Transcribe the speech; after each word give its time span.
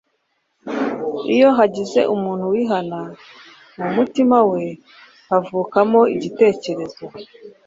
Iyo 1.35 1.49
hagize 1.57 1.99
umuntu 2.15 2.43
wihana, 2.53 2.99
mu 3.79 3.87
mutima 3.95 4.37
we 4.51 4.63
havukamo 5.29 6.01
igitekerezo 6.15 7.03